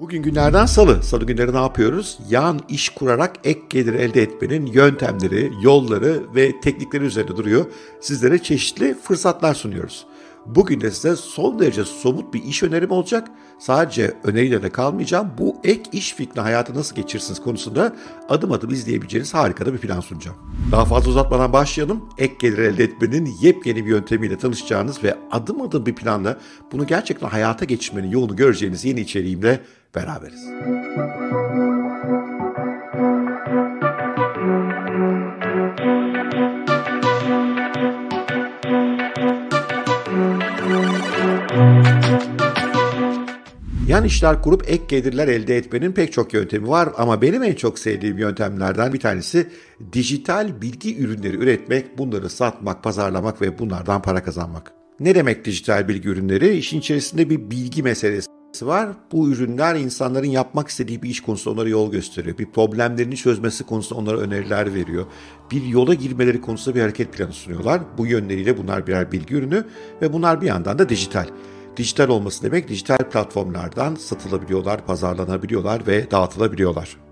Bugün 0.00 0.22
günlerden 0.22 0.66
salı. 0.66 1.02
Salı 1.02 1.24
günleri 1.24 1.52
ne 1.52 1.56
yapıyoruz? 1.56 2.18
Yan 2.30 2.60
iş 2.68 2.88
kurarak 2.88 3.36
ek 3.44 3.60
gelir 3.70 3.94
elde 3.94 4.22
etmenin 4.22 4.66
yöntemleri, 4.66 5.52
yolları 5.62 6.22
ve 6.34 6.60
teknikleri 6.60 7.04
üzerinde 7.04 7.36
duruyor. 7.36 7.66
Sizlere 8.00 8.38
çeşitli 8.38 8.94
fırsatlar 9.02 9.54
sunuyoruz. 9.54 10.06
Bugün 10.46 10.80
de 10.80 10.90
size 10.90 11.16
son 11.16 11.58
derece 11.58 11.84
somut 11.84 12.34
bir 12.34 12.44
iş 12.44 12.62
önerim 12.62 12.90
olacak. 12.90 13.28
Sadece 13.58 14.14
öneriyle 14.24 14.62
de 14.62 14.70
kalmayacağım. 14.70 15.30
Bu 15.38 15.56
ek 15.64 15.82
iş 15.92 16.14
fikrini 16.14 16.42
hayata 16.42 16.74
nasıl 16.74 16.96
geçirirsiniz 16.96 17.42
konusunda 17.42 17.96
adım 18.28 18.52
adım 18.52 18.70
izleyebileceğiniz 18.70 19.34
harika 19.34 19.66
da 19.66 19.72
bir 19.72 19.78
plan 19.78 20.00
sunacağım. 20.00 20.36
Daha 20.72 20.84
fazla 20.84 21.10
uzatmadan 21.10 21.52
başlayalım. 21.52 22.08
Ek 22.18 22.34
gelir 22.38 22.58
elde 22.58 22.84
etmenin 22.84 23.34
yepyeni 23.40 23.84
bir 23.84 23.90
yöntemiyle 23.90 24.38
tanışacağınız 24.38 25.04
ve 25.04 25.16
adım 25.30 25.62
adım 25.62 25.86
bir 25.86 25.94
planla 25.94 26.38
bunu 26.72 26.86
gerçekten 26.86 27.28
hayata 27.28 27.64
geçirmenin 27.64 28.10
yolunu 28.10 28.36
göreceğiniz 28.36 28.84
yeni 28.84 29.00
içeriğimle 29.00 29.60
beraberiz. 29.94 30.50
Yan 43.88 44.04
işler 44.04 44.42
kurup 44.42 44.70
ek 44.70 44.82
gelirler 44.88 45.28
elde 45.28 45.56
etmenin 45.56 45.92
pek 45.92 46.12
çok 46.12 46.34
yöntemi 46.34 46.68
var 46.68 46.88
ama 46.96 47.22
benim 47.22 47.42
en 47.42 47.54
çok 47.54 47.78
sevdiğim 47.78 48.18
yöntemlerden 48.18 48.92
bir 48.92 49.00
tanesi 49.00 49.48
dijital 49.92 50.62
bilgi 50.62 50.98
ürünleri 50.98 51.36
üretmek, 51.36 51.98
bunları 51.98 52.30
satmak, 52.30 52.84
pazarlamak 52.84 53.42
ve 53.42 53.58
bunlardan 53.58 54.02
para 54.02 54.22
kazanmak. 54.22 54.72
Ne 55.00 55.14
demek 55.14 55.44
dijital 55.44 55.88
bilgi 55.88 56.08
ürünleri? 56.08 56.56
İşin 56.56 56.78
içerisinde 56.78 57.30
bir 57.30 57.50
bilgi 57.50 57.82
meselesi 57.82 58.26
var. 58.62 58.88
Bu 59.12 59.28
ürünler 59.28 59.74
insanların 59.74 60.26
yapmak 60.26 60.68
istediği 60.68 61.02
bir 61.02 61.10
iş 61.10 61.20
konusunda 61.20 61.54
onlara 61.54 61.68
yol 61.68 61.92
gösteriyor. 61.92 62.38
Bir 62.38 62.46
problemlerini 62.46 63.16
çözmesi 63.16 63.64
konusunda 63.64 64.00
onlara 64.00 64.18
öneriler 64.18 64.74
veriyor. 64.74 65.06
Bir 65.50 65.64
yola 65.64 65.94
girmeleri 65.94 66.40
konusunda 66.40 66.76
bir 66.76 66.80
hareket 66.80 67.12
planı 67.12 67.32
sunuyorlar. 67.32 67.80
Bu 67.98 68.06
yönleriyle 68.06 68.58
bunlar 68.58 68.86
birer 68.86 69.12
bilgi 69.12 69.34
ürünü 69.34 69.64
ve 70.02 70.12
bunlar 70.12 70.40
bir 70.40 70.46
yandan 70.46 70.78
da 70.78 70.88
dijital. 70.88 71.26
Dijital 71.76 72.08
olması 72.08 72.42
demek 72.42 72.68
dijital 72.68 72.98
platformlardan 72.98 73.94
satılabiliyorlar, 73.94 74.86
pazarlanabiliyorlar 74.86 75.86
ve 75.86 76.10
dağıtılabiliyorlar. 76.10 77.05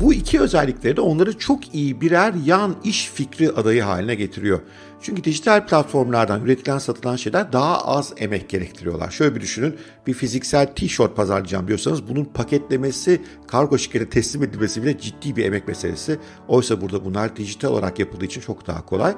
Bu 0.00 0.14
iki 0.14 0.40
özellikleri 0.40 0.96
de 0.96 1.00
onları 1.00 1.38
çok 1.38 1.74
iyi 1.74 2.00
birer 2.00 2.34
yan 2.46 2.76
iş 2.84 3.10
fikri 3.10 3.50
adayı 3.50 3.82
haline 3.82 4.14
getiriyor. 4.14 4.60
Çünkü 5.02 5.24
dijital 5.24 5.66
platformlardan 5.66 6.44
üretilen 6.44 6.78
satılan 6.78 7.16
şeyler 7.16 7.52
daha 7.52 7.86
az 7.86 8.12
emek 8.16 8.48
gerektiriyorlar. 8.48 9.10
Şöyle 9.10 9.34
bir 9.34 9.40
düşünün 9.40 9.76
bir 10.06 10.14
fiziksel 10.14 10.74
tişört 10.74 11.16
pazarlayacağım 11.16 11.68
diyorsanız 11.68 12.08
bunun 12.08 12.24
paketlemesi, 12.24 13.22
kargo 13.46 13.78
şirkete 13.78 14.10
teslim 14.10 14.42
edilmesi 14.42 14.82
bile 14.82 14.98
ciddi 14.98 15.36
bir 15.36 15.44
emek 15.44 15.68
meselesi. 15.68 16.18
Oysa 16.48 16.80
burada 16.80 17.04
bunlar 17.04 17.36
dijital 17.36 17.68
olarak 17.68 17.98
yapıldığı 17.98 18.24
için 18.24 18.40
çok 18.40 18.66
daha 18.66 18.86
kolay. 18.86 19.14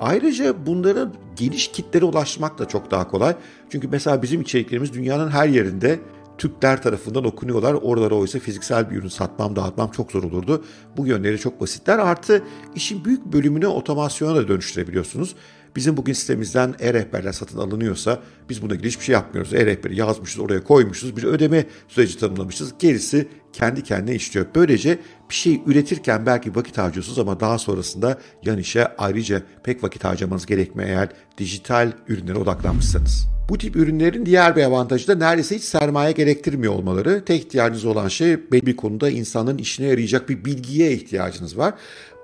Ayrıca 0.00 0.66
bunların 0.66 1.14
geniş 1.36 1.68
kitlere 1.68 2.04
ulaşmak 2.04 2.58
da 2.58 2.68
çok 2.68 2.90
daha 2.90 3.08
kolay. 3.08 3.36
Çünkü 3.70 3.88
mesela 3.88 4.22
bizim 4.22 4.40
içeriklerimiz 4.40 4.92
dünyanın 4.92 5.30
her 5.30 5.48
yerinde 5.48 5.98
Türkler 6.38 6.82
tarafından 6.82 7.24
okunuyorlar. 7.24 7.74
Oralara 7.74 8.14
oysa 8.14 8.38
fiziksel 8.38 8.90
bir 8.90 8.96
ürün 8.96 9.08
satmam, 9.08 9.56
dağıtmam 9.56 9.90
çok 9.90 10.12
zor 10.12 10.22
olurdu. 10.22 10.64
Bu 10.96 11.06
yönleri 11.06 11.38
çok 11.38 11.60
basitler. 11.60 11.98
Artı 11.98 12.42
işin 12.74 13.04
büyük 13.04 13.24
bölümünü 13.24 13.66
otomasyona 13.66 14.36
da 14.36 14.48
dönüştürebiliyorsunuz. 14.48 15.34
Bizim 15.76 15.96
bugün 15.96 16.12
sitemizden 16.12 16.74
e-rehberler 16.80 17.32
satın 17.32 17.58
alınıyorsa 17.58 18.18
biz 18.48 18.62
buna 18.62 18.74
ilgili 18.74 18.88
hiçbir 18.88 19.04
şey 19.04 19.12
yapmıyoruz. 19.12 19.54
E-rehberi 19.54 19.96
yazmışız, 19.96 20.40
oraya 20.40 20.64
koymuşuz, 20.64 21.16
bir 21.16 21.24
ödeme 21.24 21.66
süreci 21.88 22.18
tanımlamışız. 22.18 22.74
Gerisi 22.78 23.28
kendi 23.54 23.82
kendine 23.82 24.14
işliyor. 24.14 24.46
Böylece 24.54 24.98
bir 25.30 25.34
şey 25.34 25.60
üretirken 25.66 26.26
belki 26.26 26.56
vakit 26.56 26.78
harcıyorsunuz 26.78 27.18
ama 27.18 27.40
daha 27.40 27.58
sonrasında 27.58 28.18
yan 28.44 28.58
işe 28.58 28.96
ayrıca 28.96 29.42
pek 29.64 29.84
vakit 29.84 30.04
harcamanız 30.04 30.46
gerekmiyor 30.46 30.88
eğer 30.88 31.08
dijital 31.38 31.92
ürünlere 32.08 32.38
odaklanmışsanız. 32.38 33.34
Bu 33.48 33.58
tip 33.58 33.76
ürünlerin 33.76 34.26
diğer 34.26 34.56
bir 34.56 34.62
avantajı 34.62 35.08
da 35.08 35.14
neredeyse 35.14 35.56
hiç 35.56 35.64
sermaye 35.64 36.12
gerektirmiyor 36.12 36.72
olmaları. 36.72 37.24
Tek 37.24 37.40
ihtiyacınız 37.40 37.84
olan 37.84 38.08
şey 38.08 38.52
belli 38.52 38.66
bir 38.66 38.76
konuda 38.76 39.10
insanın 39.10 39.58
işine 39.58 39.86
yarayacak 39.86 40.28
bir 40.28 40.44
bilgiye 40.44 40.92
ihtiyacınız 40.92 41.58
var. 41.58 41.74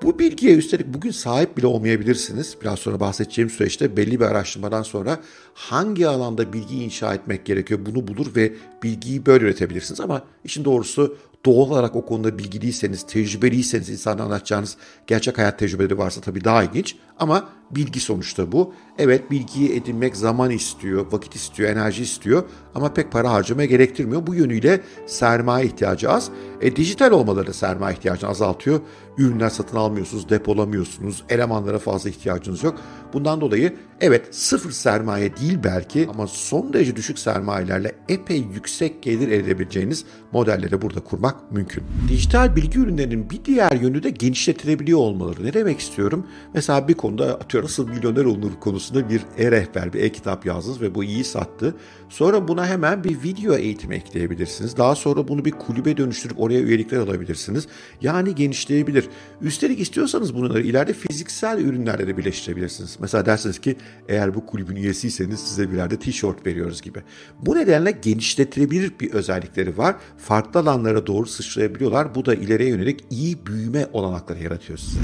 Bu 0.03 0.19
bilgiye 0.19 0.57
üstelik 0.57 0.95
bugün 0.95 1.11
sahip 1.11 1.57
bile 1.57 1.67
olmayabilirsiniz. 1.67 2.57
Biraz 2.63 2.79
sonra 2.79 3.01
bahsedeceğim 3.01 3.51
süreçte 3.51 3.97
belli 3.97 4.21
bir 4.21 4.25
araştırmadan 4.25 4.83
sonra 4.83 5.21
hangi 5.55 6.09
alanda 6.09 6.53
bilgi 6.53 6.85
inşa 6.85 7.15
etmek 7.15 7.45
gerekiyor 7.45 7.81
bunu 7.87 8.09
bulur 8.09 8.35
ve 8.37 8.53
bilgiyi 8.83 9.27
böyle 9.27 9.45
üretebilirsiniz. 9.45 10.01
Ama 10.01 10.23
işin 10.45 10.65
doğrusu 10.65 11.17
doğal 11.45 11.71
olarak 11.71 11.97
o 11.97 12.07
konuda 12.07 12.39
bilgiliyseniz, 12.39 13.07
tecrübeliyseniz 13.07 13.89
insana 13.91 14.23
anlatacağınız 14.23 14.77
gerçek 15.07 15.39
hayat 15.39 15.59
tecrübeleri 15.59 15.99
varsa 15.99 16.21
tabii 16.21 16.45
daha 16.45 16.65
ilginç. 16.65 16.97
Ama 17.19 17.49
bilgi 17.71 18.01
sonuçta 18.01 18.53
bu. 18.53 18.73
Evet 18.99 19.31
bilgiyi 19.31 19.73
edinmek 19.73 20.17
zaman 20.17 20.51
istiyor, 20.51 21.07
vakit 21.13 21.35
istiyor, 21.35 21.71
enerji 21.71 22.03
istiyor 22.03 22.43
ama 22.75 22.95
pek 22.95 23.13
para 23.13 23.33
harcamaya 23.33 23.67
gerektirmiyor. 23.67 24.27
Bu 24.27 24.35
yönüyle 24.35 24.81
sermaye 25.07 25.67
ihtiyacı 25.67 26.11
az. 26.11 26.31
E, 26.61 26.77
dijital 26.77 27.11
olmaları 27.11 27.47
da 27.47 27.53
sermaye 27.53 27.97
ihtiyacını 27.97 28.31
azaltıyor. 28.31 28.81
Ürünler 29.19 29.49
satın 29.49 29.77
almıyorsunuz, 29.77 30.29
depolamıyorsunuz, 30.29 31.25
elemanlara 31.29 31.79
fazla 31.79 32.11
ihtiyacınız 32.11 32.65
yok. 32.65 32.75
Bundan 33.13 33.41
dolayı 33.41 33.75
evet 34.01 34.35
sıfır 34.35 34.71
sermaye 34.71 35.37
değil 35.37 35.59
belki 35.65 36.09
ama 36.15 36.27
son 36.27 36.73
derece 36.73 36.97
düşük 36.97 37.19
sermayelerle 37.19 37.93
epey 38.09 38.39
yüksek 38.55 39.03
gelir 39.03 39.29
elde 39.29 39.51
edebileceğiniz 39.51 40.05
modelleri 40.33 40.83
burada 40.83 41.01
kurmak 41.01 41.53
mümkün. 41.53 41.85
Dijital 42.09 42.57
bilgi 42.57 42.79
ürünlerinin 42.79 43.31
bir 43.31 43.45
diğer 43.45 43.73
yönü 43.73 44.03
de 44.03 44.11
genişletilebiliyor 44.11 44.99
olmaları. 44.99 45.45
Ne 45.45 45.53
demek 45.53 45.81
istiyorum? 45.81 46.27
Mesela 46.55 46.89
bir 46.89 46.95
konuda 46.95 47.35
atıyorum 47.35 47.60
nasıl 47.63 47.89
milyoner 47.89 48.25
olunur 48.25 48.53
konusunda 48.61 49.09
bir 49.09 49.23
e-rehber, 49.39 49.93
bir 49.93 50.01
e-kitap 50.01 50.47
yazdınız 50.47 50.81
ve 50.81 50.95
bu 50.95 51.05
iyi 51.05 51.25
sattı. 51.25 51.75
Sonra 52.09 52.49
buna 52.49 52.67
hemen 52.67 53.05
bir 53.05 53.23
video 53.23 53.55
eğitimi 53.55 53.95
ekleyebilirsiniz. 53.95 54.77
Daha 54.77 54.95
sonra 54.95 55.29
bunu 55.29 55.45
bir 55.45 55.51
kulübe 55.51 55.97
dönüştürüp 55.97 56.41
oraya 56.41 56.61
üyelikler 56.61 56.99
alabilirsiniz. 56.99 57.67
Yani 58.01 58.35
genişleyebilir. 58.35 59.09
Üstelik 59.43 59.81
istiyorsanız 59.81 60.35
bunları 60.35 60.61
ileride 60.61 60.93
fiziksel 60.93 61.61
ürünlerle 61.61 62.07
de 62.07 62.17
birleştirebilirsiniz. 62.17 62.97
Mesela 63.01 63.27
dersiniz 63.27 63.59
ki 63.59 63.77
eğer 64.09 64.35
bu 64.35 64.47
kulübün 64.47 64.77
üyesiyseniz 64.77 65.41
size 65.41 65.73
birer 65.73 65.91
de 65.91 65.99
tişört 65.99 66.47
veriyoruz 66.47 66.83
gibi. 66.83 67.03
Bu 67.43 67.57
nedenle 67.57 67.91
genişletilebilir 67.91 68.93
bir 69.01 69.13
özellikleri 69.13 69.79
var. 69.79 69.97
Farklı 70.19 70.61
alanlara 70.61 71.07
doğru 71.07 71.27
sıçrayabiliyorlar. 71.27 72.15
Bu 72.15 72.27
da 72.27 72.35
ileriye 72.35 72.69
yönelik 72.69 73.05
iyi 73.11 73.47
büyüme 73.47 73.87
olanakları 73.93 74.43
yaratıyor 74.43 74.79
size. 74.79 75.01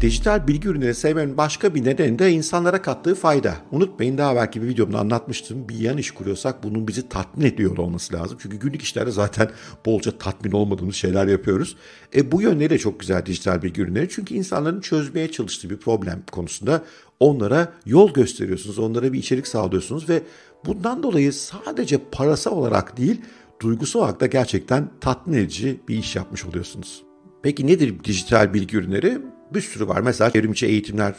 Dijital 0.00 0.48
bilgi 0.48 0.68
ürünleri 0.68 0.94
sevmenin 0.94 1.36
başka 1.36 1.74
bir 1.74 1.84
nedeni 1.84 1.97
de 1.98 2.30
insanlara 2.30 2.82
kattığı 2.82 3.14
fayda. 3.14 3.54
Unutmayın 3.72 4.18
daha 4.18 4.36
belki 4.36 4.62
bir 4.62 4.68
videomda 4.68 4.98
anlatmıştım. 4.98 5.68
Bir 5.68 5.74
yan 5.74 5.98
iş 5.98 6.10
kuruyorsak 6.10 6.64
bunun 6.64 6.88
bizi 6.88 7.08
tatmin 7.08 7.46
ediyor 7.46 7.76
olması 7.76 8.14
lazım. 8.14 8.38
Çünkü 8.42 8.56
günlük 8.56 8.82
işlerde 8.82 9.10
zaten 9.10 9.50
bolca 9.86 10.18
tatmin 10.18 10.52
olmadığımız 10.52 10.94
şeyler 10.94 11.26
yapıyoruz. 11.26 11.76
E, 12.14 12.32
bu 12.32 12.42
yönleri 12.42 12.70
de 12.70 12.78
çok 12.78 13.00
güzel 13.00 13.26
dijital 13.26 13.62
bilgi 13.62 13.82
ürünleri. 13.82 14.08
Çünkü 14.08 14.34
insanların 14.34 14.80
çözmeye 14.80 15.30
çalıştığı 15.30 15.70
bir 15.70 15.76
problem 15.76 16.22
konusunda 16.32 16.82
onlara 17.20 17.72
yol 17.86 18.12
gösteriyorsunuz. 18.12 18.78
Onlara 18.78 19.12
bir 19.12 19.18
içerik 19.18 19.46
sağlıyorsunuz 19.46 20.08
ve 20.08 20.22
bundan 20.66 21.02
dolayı 21.02 21.32
sadece 21.32 22.00
parasal 22.12 22.52
olarak 22.52 22.96
değil 22.96 23.20
duygusal 23.62 24.00
olarak 24.00 24.20
da 24.20 24.26
gerçekten 24.26 24.90
tatmin 25.00 25.38
edici 25.38 25.80
bir 25.88 25.98
iş 25.98 26.16
yapmış 26.16 26.44
oluyorsunuz. 26.44 27.02
Peki 27.42 27.66
nedir 27.66 28.04
dijital 28.04 28.54
bilgi 28.54 28.76
ürünleri? 28.76 29.18
Bir 29.54 29.60
sürü 29.60 29.88
var. 29.88 30.00
Mesela 30.00 30.30
çevrimiçi 30.30 30.66
eğitimler, 30.66 31.14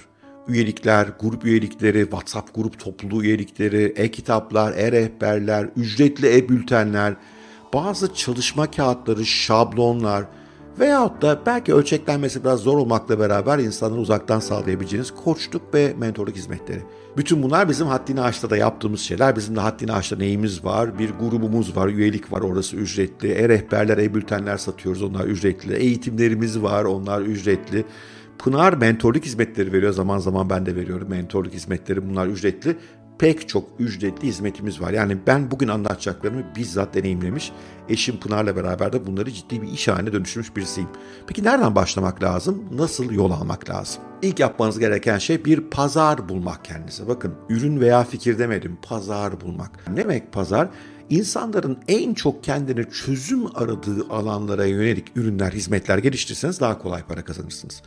üyelikler, 0.50 1.08
grup 1.20 1.46
üyelikleri, 1.46 2.02
WhatsApp 2.02 2.56
grup 2.56 2.80
topluluğu 2.80 3.24
üyelikleri, 3.24 3.94
e-kitaplar, 3.96 4.74
e-rehberler, 4.78 5.70
ücretli 5.76 6.38
e-bültenler, 6.38 7.16
bazı 7.74 8.14
çalışma 8.14 8.72
kağıtları, 8.72 9.26
şablonlar 9.26 10.26
veyahut 10.80 11.22
da 11.22 11.40
belki 11.46 11.74
ölçeklenmesi 11.74 12.44
biraz 12.44 12.60
zor 12.60 12.78
olmakla 12.78 13.20
beraber 13.20 13.60
insanları 13.60 14.00
uzaktan 14.00 14.40
sağlayabileceğiniz 14.40 15.12
koçluk 15.12 15.74
ve 15.74 15.94
mentorluk 15.98 16.36
hizmetleri. 16.36 16.82
Bütün 17.18 17.44
bunlar 17.44 17.70
bizim 17.70 17.88
haddini 17.88 18.22
aşta 18.22 18.50
da 18.50 18.58
yaptığımız 18.58 19.02
şeyler. 19.02 19.36
Bizim 19.36 19.56
de 19.56 19.60
haddini 19.60 19.94
aşta 19.94 20.16
neyimiz 20.16 20.66
var? 20.66 21.00
Bir 21.00 21.10
grubumuz 21.10 21.78
var, 21.78 21.88
üyelik 21.88 22.32
var, 22.32 22.42
orası 22.42 22.76
ücretli. 22.76 23.32
E-rehberler, 23.32 23.98
e-bültenler 23.98 24.58
satıyoruz, 24.58 25.02
onlar 25.02 25.26
ücretli. 25.26 25.76
Eğitimlerimiz 25.76 26.62
var, 26.62 26.84
onlar 26.84 27.22
ücretli. 27.22 27.86
Pınar 28.40 28.74
mentorluk 28.74 29.26
hizmetleri 29.26 29.74
veriyor. 29.74 29.94
Zaman 29.94 30.18
zaman 30.18 30.50
ben 30.50 30.66
de 30.66 30.76
veriyorum 30.76 31.10
mentorluk 31.10 31.54
hizmetleri. 31.54 32.10
Bunlar 32.10 32.28
ücretli. 32.28 32.78
Pek 33.20 33.50
çok 33.50 33.70
ücretli 33.80 34.28
hizmetimiz 34.28 34.82
var. 34.82 34.92
Yani 34.92 35.18
ben 35.28 35.52
bugün 35.52 35.68
anlatacaklarımı 35.68 36.44
bizzat 36.56 36.94
deneyimlemiş. 36.94 37.52
Eşim 37.90 38.20
Pınar'la 38.20 38.56
beraber 38.56 38.94
de 38.94 39.08
bunları 39.08 39.32
ciddi 39.32 39.62
bir 39.62 39.68
iş 39.68 39.88
haline 39.88 40.14
dönüştürmüş 40.14 40.56
birisiyim. 40.56 40.90
Peki 41.28 41.44
nereden 41.44 41.76
başlamak 41.76 42.24
lazım? 42.24 42.64
Nasıl 42.72 43.12
yol 43.12 43.32
almak 43.32 43.70
lazım? 43.70 44.02
İlk 44.22 44.40
yapmanız 44.40 44.80
gereken 44.80 45.18
şey 45.18 45.46
bir 45.46 45.62
pazar 45.62 46.30
bulmak 46.30 46.66
kendinize. 46.66 47.08
Bakın 47.08 47.34
ürün 47.50 47.80
veya 47.80 48.04
fikir 48.04 48.40
demedim. 48.40 48.78
Pazar 48.82 49.42
bulmak. 49.42 49.90
Ne 49.90 49.98
demek 49.98 50.34
pazar? 50.34 50.70
İnsanların 51.10 51.78
en 51.88 52.14
çok 52.14 52.44
kendine 52.44 52.90
çözüm 52.90 53.46
aradığı 53.56 54.06
alanlara 54.10 54.66
yönelik 54.66 55.18
ürünler, 55.18 55.52
hizmetler 55.52 55.98
geliştirirseniz 55.98 56.60
daha 56.60 56.78
kolay 56.78 57.04
para 57.04 57.24
kazanırsınız. 57.24 57.82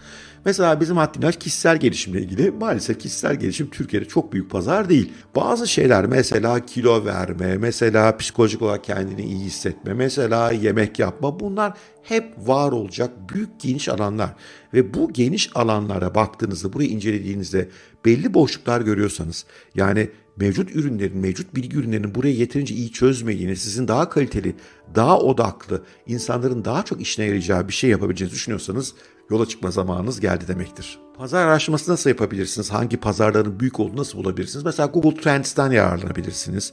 Mesela 0.44 0.80
bizim 0.80 0.96
haddinaş 0.96 1.36
kişisel 1.36 1.76
gelişimle 1.76 2.20
ilgili 2.20 2.50
maalesef 2.50 3.00
kişisel 3.00 3.36
gelişim 3.36 3.70
Türkiye'de 3.70 4.08
çok 4.08 4.32
büyük 4.32 4.50
pazar 4.50 4.88
değil. 4.88 5.12
Bazı 5.36 5.69
şeyler 5.69 6.06
mesela 6.06 6.66
kilo 6.66 7.04
verme, 7.04 7.56
mesela 7.56 8.16
psikolojik 8.16 8.62
olarak 8.62 8.84
kendini 8.84 9.22
iyi 9.22 9.44
hissetme, 9.44 9.94
mesela 9.94 10.52
yemek 10.52 10.98
yapma 10.98 11.40
bunlar 11.40 11.72
hep 12.02 12.34
var 12.38 12.72
olacak 12.72 13.10
büyük 13.34 13.60
geniş 13.60 13.88
alanlar. 13.88 14.30
Ve 14.74 14.94
bu 14.94 15.12
geniş 15.12 15.50
alanlara 15.54 16.14
baktığınızda, 16.14 16.72
burayı 16.72 16.88
incelediğinizde 16.88 17.69
belli 18.04 18.34
boşluklar 18.34 18.80
görüyorsanız 18.80 19.44
yani 19.74 20.10
mevcut 20.36 20.76
ürünlerin, 20.76 21.19
mevcut 21.19 21.54
bilgi 21.54 21.76
ürünlerinin 21.76 22.14
buraya 22.14 22.32
yeterince 22.32 22.74
iyi 22.74 22.92
çözmediğini, 22.92 23.56
sizin 23.56 23.88
daha 23.88 24.08
kaliteli, 24.08 24.54
daha 24.94 25.19
odaklı, 25.19 25.82
insanların 26.06 26.64
daha 26.64 26.84
çok 26.84 27.00
işine 27.00 27.24
yarayacağı 27.24 27.69
bir 27.69 27.72
şey 27.72 27.90
yapabileceğinizi 27.90 28.36
düşünüyorsanız 28.36 28.94
yola 29.32 29.46
çıkma 29.46 29.70
zamanınız 29.70 30.20
geldi 30.20 30.49
demektir. 30.49 30.99
Pazar 31.19 31.46
araştırması 31.46 31.93
nasıl 31.93 32.11
yapabilirsiniz? 32.11 32.70
Hangi 32.70 32.96
pazarların 32.96 33.61
büyük 33.61 33.81
olduğunu 33.81 34.00
nasıl 34.00 34.19
bulabilirsiniz? 34.19 34.64
Mesela 34.64 34.87
Google 34.87 35.20
Trends'ten 35.20 35.70
yararlanabilirsiniz. 35.70 36.73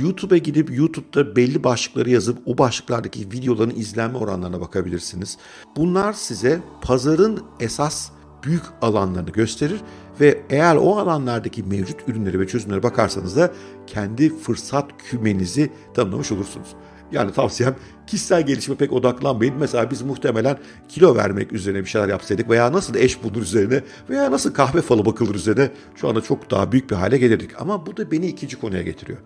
YouTube'a 0.00 0.36
gidip 0.36 0.76
YouTube'da 0.76 1.36
belli 1.36 1.64
başlıkları 1.64 2.10
yazıp 2.10 2.38
o 2.46 2.58
başlıklardaki 2.58 3.20
videoların 3.20 3.74
izlenme 3.76 4.18
oranlarına 4.18 4.60
bakabilirsiniz. 4.60 5.38
Bunlar 5.76 6.12
size 6.12 6.60
pazarın 6.82 7.42
esas 7.60 8.10
büyük 8.44 8.62
alanlarını 8.82 9.30
gösterir 9.30 9.80
ve 10.20 10.42
eğer 10.50 10.76
o 10.76 10.98
alanlardaki 10.98 11.62
mevcut 11.62 12.08
ürünleri 12.08 12.40
ve 12.40 12.46
çözümlere 12.46 12.82
bakarsanız 12.82 13.36
da 13.36 13.52
kendi 13.86 14.38
fırsat 14.38 14.90
kümenizi 15.10 15.70
tanımlamış 15.94 16.32
olursunuz. 16.32 16.68
Yani 17.12 17.32
tavsiyem 17.32 17.76
kişisel 18.06 18.46
gelişime 18.46 18.76
pek 18.76 18.92
odaklanmayın. 18.92 19.54
Mesela 19.58 19.90
biz 19.90 20.02
muhtemelen 20.02 20.58
kilo 20.88 21.16
vermek 21.16 21.52
üzerine 21.52 21.80
bir 21.80 21.86
şeyler 21.86 22.08
yapsaydık 22.08 22.50
veya 22.50 22.72
nasıl 22.72 22.94
eş 22.94 23.22
bulunur 23.22 23.42
üzerine 23.42 23.82
veya 24.10 24.30
nasıl 24.30 24.54
kahve 24.54 24.82
falı 24.82 25.06
bakılır 25.06 25.34
üzerine 25.34 25.70
şu 25.96 26.08
anda 26.08 26.20
çok 26.20 26.50
daha 26.50 26.72
büyük 26.72 26.90
bir 26.90 26.96
hale 26.96 27.18
gelirdik. 27.18 27.50
Ama 27.60 27.86
bu 27.86 27.96
da 27.96 28.10
beni 28.10 28.26
ikinci 28.26 28.60
konuya 28.60 28.82
getiriyor. 28.82 29.18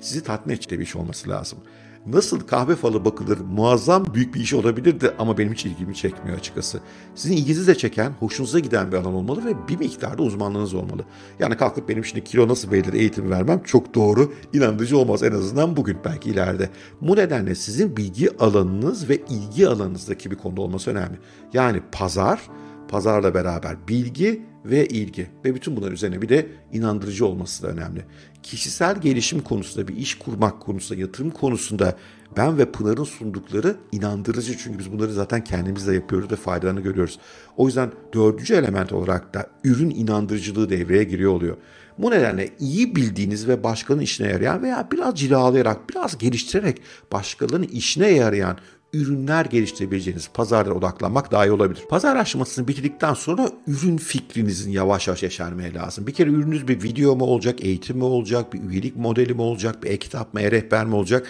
Sizi 0.00 0.22
tatmin 0.22 0.54
edici 0.54 0.78
bir 0.78 0.84
iş 0.84 0.96
olması 0.96 1.30
lazım 1.30 1.58
nasıl 2.06 2.40
kahve 2.40 2.76
falı 2.76 3.04
bakılır 3.04 3.38
muazzam 3.40 4.14
büyük 4.14 4.34
bir 4.34 4.40
iş 4.40 4.54
olabilirdi 4.54 5.14
ama 5.18 5.38
benim 5.38 5.52
hiç 5.52 5.66
ilgimi 5.66 5.94
çekmiyor 5.94 6.38
açıkçası. 6.38 6.80
Sizin 7.14 7.36
ilginizi 7.36 7.66
de 7.66 7.74
çeken, 7.74 8.12
hoşunuza 8.20 8.58
giden 8.58 8.92
bir 8.92 8.96
alan 8.96 9.14
olmalı 9.14 9.44
ve 9.44 9.68
bir 9.68 9.76
miktarda 9.78 10.22
uzmanlığınız 10.22 10.74
olmalı. 10.74 11.04
Yani 11.38 11.56
kalkıp 11.56 11.88
benim 11.88 12.04
şimdi 12.04 12.24
kilo 12.24 12.48
nasıl 12.48 12.70
verilir 12.70 12.92
eğitim 12.92 13.30
vermem 13.30 13.62
çok 13.62 13.94
doğru, 13.94 14.32
inandırıcı 14.52 14.98
olmaz 14.98 15.22
en 15.22 15.32
azından 15.32 15.76
bugün 15.76 15.98
belki 16.04 16.30
ileride. 16.30 16.70
Bu 17.00 17.16
nedenle 17.16 17.54
sizin 17.54 17.96
bilgi 17.96 18.38
alanınız 18.38 19.08
ve 19.08 19.16
ilgi 19.16 19.68
alanınızdaki 19.68 20.30
bir 20.30 20.36
konuda 20.36 20.60
olması 20.60 20.90
önemli. 20.90 21.18
Yani 21.52 21.82
pazar, 21.92 22.40
pazarla 22.88 23.34
beraber 23.34 23.88
bilgi 23.88 24.42
ve 24.70 24.86
ilgi 24.86 25.26
ve 25.44 25.54
bütün 25.54 25.76
bunların 25.76 25.94
üzerine 25.94 26.22
bir 26.22 26.28
de 26.28 26.46
inandırıcı 26.72 27.26
olması 27.26 27.62
da 27.62 27.68
önemli. 27.68 28.04
Kişisel 28.42 29.00
gelişim 29.00 29.40
konusunda 29.40 29.88
bir 29.88 29.96
iş 29.96 30.14
kurmak 30.14 30.60
konusunda 30.60 31.00
yatırım 31.00 31.30
konusunda 31.30 31.96
ben 32.36 32.58
ve 32.58 32.72
Pınar'ın 32.72 33.04
sundukları 33.04 33.76
inandırıcı 33.92 34.58
çünkü 34.58 34.78
biz 34.78 34.92
bunları 34.92 35.12
zaten 35.12 35.44
kendimiz 35.44 35.86
de 35.86 35.94
yapıyoruz 35.94 36.30
ve 36.32 36.36
faydalarını 36.36 36.80
görüyoruz. 36.80 37.18
O 37.56 37.66
yüzden 37.66 37.92
dördüncü 38.14 38.54
element 38.54 38.92
olarak 38.92 39.34
da 39.34 39.46
ürün 39.64 39.90
inandırıcılığı 39.90 40.70
devreye 40.70 41.04
giriyor 41.04 41.32
oluyor. 41.32 41.56
Bu 41.98 42.10
nedenle 42.10 42.50
iyi 42.60 42.96
bildiğiniz 42.96 43.48
ve 43.48 43.64
başkanın 43.64 44.00
işine 44.00 44.28
yarayan 44.28 44.62
veya 44.62 44.88
biraz 44.92 45.14
cilalayarak, 45.14 45.90
biraz 45.90 46.18
geliştirerek 46.18 46.82
başkalarının 47.12 47.66
işine 47.66 48.08
yarayan 48.08 48.56
ürünler 48.92 49.44
geliştirebileceğiniz 49.44 50.28
pazarlara 50.34 50.74
odaklanmak 50.74 51.32
daha 51.32 51.46
iyi 51.46 51.52
olabilir. 51.52 51.82
Pazar 51.88 52.16
araştırmasını 52.16 52.68
bitirdikten 52.68 53.14
sonra 53.14 53.50
ürün 53.66 53.96
fikrinizin 53.96 54.70
yavaş 54.70 55.08
yavaş 55.08 55.22
yeşermeye 55.22 55.74
lazım. 55.74 56.06
Bir 56.06 56.14
kere 56.14 56.30
ürününüz 56.30 56.68
bir 56.68 56.82
video 56.82 57.16
mu 57.16 57.24
olacak, 57.24 57.64
eğitim 57.64 57.96
mi 57.96 58.04
olacak, 58.04 58.52
bir 58.52 58.62
üyelik 58.62 58.96
modeli 58.96 59.34
mi 59.34 59.42
olacak, 59.42 59.82
bir 59.82 59.90
e-kitap 59.90 60.34
mı, 60.34 60.40
e-rehber 60.40 60.86
mi 60.86 60.94
olacak? 60.94 61.26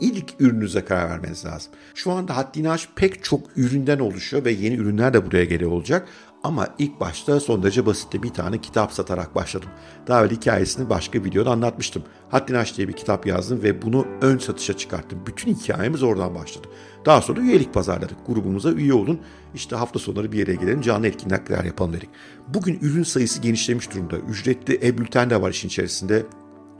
İlk 0.00 0.24
ürününüze 0.40 0.84
karar 0.84 1.10
vermeniz 1.10 1.44
lazım. 1.44 1.72
Şu 1.94 2.12
anda 2.12 2.36
haddini 2.36 2.70
aş 2.70 2.88
pek 2.96 3.24
çok 3.24 3.40
üründen 3.56 3.98
oluşuyor 3.98 4.44
ve 4.44 4.52
yeni 4.52 4.74
ürünler 4.74 5.14
de 5.14 5.26
buraya 5.26 5.44
geliyor 5.44 5.70
olacak. 5.70 6.08
Ama 6.44 6.68
ilk 6.78 7.00
başta 7.00 7.40
son 7.40 7.62
derece 7.62 7.86
basitte 7.86 8.22
bir 8.22 8.28
tane 8.28 8.60
kitap 8.60 8.92
satarak 8.92 9.34
başladım. 9.34 9.68
Daha 10.06 10.24
önce 10.24 10.34
hikayesini 10.34 10.90
başka 10.90 11.24
videoda 11.24 11.50
anlatmıştım. 11.50 12.02
Haddini 12.30 12.58
Aş 12.58 12.76
diye 12.76 12.88
bir 12.88 12.92
kitap 12.92 13.26
yazdım 13.26 13.62
ve 13.62 13.82
bunu 13.82 14.06
ön 14.20 14.38
satışa 14.38 14.76
çıkarttım. 14.76 15.18
Bütün 15.26 15.54
hikayemiz 15.54 16.02
oradan 16.02 16.34
başladı. 16.34 16.68
Daha 17.06 17.20
sonra 17.20 17.40
üyelik 17.40 17.74
pazarladık. 17.74 18.26
Grubumuza 18.26 18.72
üye 18.72 18.94
olun. 18.94 19.20
İşte 19.54 19.76
hafta 19.76 19.98
sonları 19.98 20.32
bir 20.32 20.38
yere 20.38 20.54
gidelim 20.54 20.80
canlı 20.80 21.06
etkinlikler 21.06 21.64
yapalım 21.64 21.92
dedik. 21.92 22.10
Bugün 22.48 22.78
ürün 22.82 23.02
sayısı 23.02 23.40
genişlemiş 23.40 23.94
durumda. 23.94 24.16
Ücretli 24.16 24.86
e-bülten 24.86 25.30
de 25.30 25.42
var 25.42 25.50
işin 25.50 25.68
içerisinde. 25.68 26.26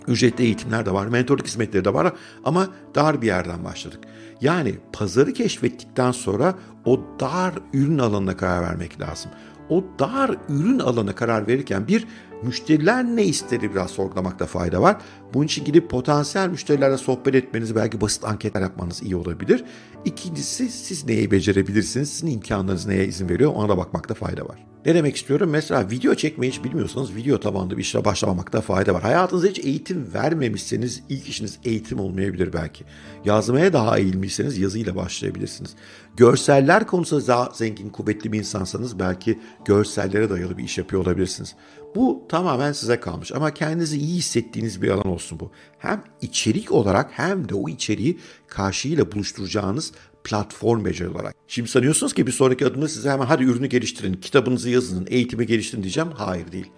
Ücretli 0.09 0.45
eğitimler 0.45 0.87
de 0.87 0.93
var, 0.93 1.07
mentorluk 1.07 1.47
hizmetleri 1.47 1.85
de 1.85 1.95
var 1.95 2.13
ama 2.45 2.69
dar 2.95 3.23
bir 3.23 3.27
yerden 3.27 3.65
başladık. 3.65 4.01
Yani 4.41 4.75
pazarı 4.93 5.33
keşfettikten 5.33 6.13
sonra 6.13 6.55
o 6.85 7.01
dar 7.21 7.55
ürün 7.73 7.99
alanına 7.99 8.37
karar 8.37 8.63
vermek 8.63 9.01
lazım 9.01 9.31
o 9.73 9.85
dar 9.99 10.31
ürün 10.49 10.79
alanı 10.79 11.15
karar 11.15 11.47
verirken 11.47 11.89
bir 11.89 12.07
müşteriler 12.43 13.05
ne 13.05 13.25
istedi 13.25 13.71
biraz 13.75 13.91
sorgulamakta 13.91 14.47
fayda 14.47 14.83
var. 14.83 14.97
Bunun 15.35 15.47
için 15.47 15.65
gidip 15.65 15.91
potansiyel 15.91 16.49
müşterilerle 16.49 16.97
sohbet 16.97 17.35
etmeniz 17.35 17.77
belki 17.77 18.01
basit 18.01 18.25
anketler 18.25 18.61
yapmanız 18.61 19.03
iyi 19.03 19.17
olabilir. 19.17 19.65
İkincisi 20.05 20.69
siz 20.69 21.05
neyi 21.05 21.31
becerebilirsiniz, 21.31 22.11
sizin 22.11 22.27
imkanlarınız 22.27 22.87
neye 22.87 23.07
izin 23.07 23.29
veriyor 23.29 23.53
ona 23.55 23.69
da 23.69 23.77
bakmakta 23.77 24.15
fayda 24.15 24.49
var. 24.49 24.73
Ne 24.87 24.95
demek 24.95 25.17
istiyorum? 25.17 25.51
Mesela 25.51 25.91
video 25.91 26.15
çekmeyi 26.15 26.53
hiç 26.53 26.65
bilmiyorsanız 26.65 27.17
video 27.17 27.41
tabanlı 27.41 27.77
bir 27.77 27.83
işe 27.83 28.05
başlamamakta 28.05 28.61
fayda 28.61 28.95
var. 28.95 29.03
Hayatınızda 29.03 29.49
hiç 29.49 29.59
eğitim 29.59 30.15
vermemişseniz 30.15 31.03
ilk 31.09 31.29
işiniz 31.29 31.59
eğitim 31.65 32.01
olmayabilir 32.01 32.53
belki. 32.53 32.85
Yazmaya 33.25 33.73
daha 33.73 33.99
eğilmişseniz 33.99 34.59
yazıyla 34.59 34.97
başlayabilirsiniz. 34.97 35.75
Görseller 36.17 36.87
konusunda 36.87 37.27
daha 37.27 37.51
zengin, 37.55 37.89
kuvvetli 37.89 38.33
bir 38.33 38.39
insansanız 38.39 38.99
belki 38.99 39.39
görsellere 39.65 40.31
dayalı 40.31 40.59
bir 40.59 40.65
iş 40.65 40.79
yapıyor 40.79 41.03
olabilirsiniz. 41.03 41.55
Bu 41.95 42.25
tamamen 42.33 42.73
size 42.73 43.01
kalmış 43.01 43.33
ama 43.33 43.55
kendinizi 43.55 43.99
iyi 43.99 44.17
hissettiğiniz 44.17 44.83
bir 44.83 44.89
alan 44.89 45.07
olsun 45.07 45.41
bu. 45.41 45.51
Hem 45.79 46.05
içerik 46.21 46.73
olarak 46.73 47.11
hem 47.13 47.49
de 47.49 47.55
o 47.55 47.69
içeriği 47.69 48.19
karşıyla 48.49 49.13
buluşturacağınız 49.13 49.93
platform 50.25 50.85
beceri 50.85 51.09
olarak. 51.09 51.35
Şimdi 51.49 51.69
sanıyorsunuz 51.69 52.15
ki 52.15 52.27
bir 52.27 52.33
sonraki 52.33 52.67
adımda 52.67 52.89
size 52.89 53.11
hemen 53.11 53.27
hadi 53.27 53.45
ürünü 53.45 53.67
geliştirin, 53.67 54.15
kitabınızı 54.15 54.71
yazın, 54.71 55.07
eğitimi 55.11 55.47
geliştirin 55.47 55.83
diyeceğim. 55.83 56.11
Hayır 56.15 56.53
değil. 56.53 56.71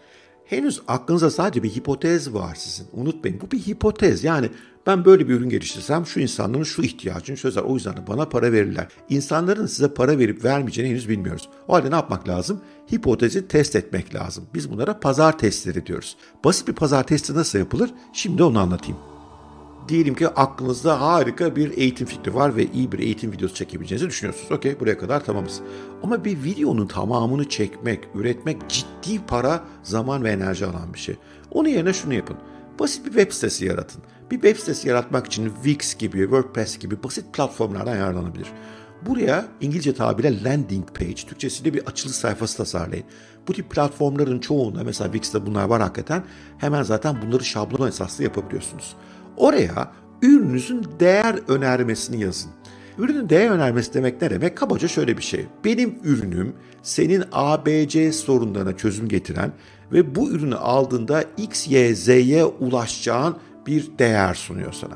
Henüz 0.44 0.82
aklınıza 0.88 1.30
sadece 1.30 1.62
bir 1.62 1.70
hipotez 1.70 2.34
var 2.34 2.54
sizin. 2.54 2.86
Unutmayın 2.92 3.40
bu 3.40 3.50
bir 3.50 3.58
hipotez. 3.58 4.24
Yani 4.24 4.50
ben 4.86 5.04
böyle 5.04 5.28
bir 5.28 5.34
ürün 5.34 5.48
geliştirsem 5.48 6.06
şu 6.06 6.20
insanların 6.20 6.62
şu 6.62 6.82
ihtiyacını 6.82 7.36
çözer. 7.36 7.62
O 7.62 7.74
yüzden 7.74 7.96
de 7.96 8.06
bana 8.06 8.28
para 8.28 8.52
verirler. 8.52 8.88
İnsanların 9.08 9.66
size 9.66 9.94
para 9.94 10.18
verip 10.18 10.44
vermeyeceğini 10.44 10.90
henüz 10.90 11.08
bilmiyoruz. 11.08 11.48
O 11.68 11.74
halde 11.74 11.90
ne 11.90 11.94
yapmak 11.94 12.28
lazım? 12.28 12.60
Hipotezi 12.92 13.48
test 13.48 13.76
etmek 13.76 14.14
lazım. 14.14 14.44
Biz 14.54 14.70
bunlara 14.70 15.00
pazar 15.00 15.38
testleri 15.38 15.86
diyoruz. 15.86 16.16
Basit 16.44 16.68
bir 16.68 16.72
pazar 16.72 17.06
testi 17.06 17.34
nasıl 17.34 17.58
yapılır? 17.58 17.90
Şimdi 18.12 18.42
onu 18.42 18.58
anlatayım. 18.58 19.13
Diyelim 19.88 20.14
ki 20.14 20.28
aklınızda 20.28 21.00
harika 21.00 21.56
bir 21.56 21.78
eğitim 21.78 22.06
fikri 22.06 22.34
var 22.34 22.56
ve 22.56 22.66
iyi 22.72 22.92
bir 22.92 22.98
eğitim 22.98 23.32
videosu 23.32 23.54
çekebileceğinizi 23.54 24.08
düşünüyorsunuz. 24.08 24.52
Okey 24.52 24.80
buraya 24.80 24.98
kadar 24.98 25.24
tamamız. 25.24 25.60
Ama 26.02 26.24
bir 26.24 26.44
videonun 26.44 26.86
tamamını 26.86 27.48
çekmek, 27.48 28.08
üretmek 28.14 28.68
ciddi 28.68 29.26
para, 29.26 29.64
zaman 29.82 30.24
ve 30.24 30.30
enerji 30.30 30.66
alan 30.66 30.94
bir 30.94 30.98
şey. 30.98 31.16
Onun 31.50 31.68
yerine 31.68 31.92
şunu 31.92 32.14
yapın. 32.14 32.36
Basit 32.78 33.06
bir 33.06 33.12
web 33.12 33.32
sitesi 33.32 33.64
yaratın. 33.64 34.02
Bir 34.30 34.40
web 34.40 34.56
sitesi 34.56 34.88
yaratmak 34.88 35.26
için 35.26 35.52
Wix 35.64 35.98
gibi, 35.98 36.18
WordPress 36.18 36.78
gibi 36.78 37.02
basit 37.02 37.32
platformlardan 37.32 37.96
yararlanabilir. 37.96 38.46
Buraya 39.06 39.48
İngilizce 39.60 39.94
tabirle 39.94 40.44
landing 40.44 40.88
page, 40.98 41.14
Türkçesiyle 41.14 41.74
bir 41.74 41.86
açılış 41.86 42.16
sayfası 42.16 42.56
tasarlayın. 42.56 43.04
Bu 43.48 43.52
tip 43.52 43.70
platformların 43.70 44.38
çoğunda 44.38 44.84
mesela 44.84 45.12
Wix'te 45.12 45.46
bunlar 45.46 45.64
var 45.64 45.82
hakikaten 45.82 46.24
hemen 46.58 46.82
zaten 46.82 47.22
bunları 47.22 47.44
şablon 47.44 47.88
esaslı 47.88 48.24
yapabiliyorsunuz. 48.24 48.96
Oraya 49.36 49.92
ürününüzün 50.22 50.86
değer 51.00 51.38
önermesini 51.48 52.22
yazın. 52.22 52.50
Ürünün 52.98 53.28
değer 53.28 53.50
önermesi 53.50 53.94
demek 53.94 54.22
ne 54.22 54.30
demek? 54.30 54.56
Kabaca 54.56 54.88
şöyle 54.88 55.16
bir 55.16 55.22
şey. 55.22 55.46
Benim 55.64 55.98
ürünüm 56.04 56.52
senin 56.82 57.24
ABC 57.32 58.12
sorunlarına 58.12 58.76
çözüm 58.76 59.08
getiren 59.08 59.52
ve 59.92 60.14
bu 60.14 60.30
ürünü 60.30 60.56
aldığında 60.56 61.24
X, 61.36 61.68
Y, 61.68 61.94
Z'ye 61.94 62.44
ulaşacağın 62.44 63.36
bir 63.66 63.90
değer 63.98 64.34
sunuyor 64.34 64.72
sana. 64.72 64.94